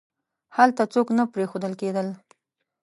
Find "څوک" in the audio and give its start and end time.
0.93-1.07